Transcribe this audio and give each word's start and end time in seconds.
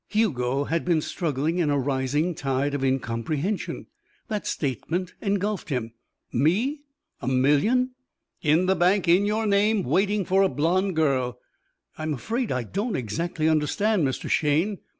Hugo 0.07 0.63
had 0.63 0.83
been 0.83 0.99
struggling 0.99 1.59
in 1.59 1.69
a 1.69 1.77
rising 1.77 2.33
tide 2.33 2.73
of 2.73 2.83
incomprehension; 2.83 3.85
that 4.29 4.47
statement 4.47 5.13
engulfed 5.21 5.69
him. 5.69 5.93
"Me? 6.33 6.79
A 7.21 7.27
million?" 7.27 7.91
"In 8.41 8.65
the 8.65 8.73
bank 8.75 9.07
in 9.07 9.27
your 9.27 9.45
name 9.45 9.83
waiting 9.83 10.25
for 10.25 10.41
a 10.41 10.49
blonde 10.49 10.95
girl." 10.95 11.37
"I'm 11.99 12.15
afraid 12.15 12.51
I 12.51 12.63
don't 12.63 12.95
exactly 12.95 13.47
understand, 13.47 14.03
Mr. 14.03 14.27
Shayne." 14.27 14.79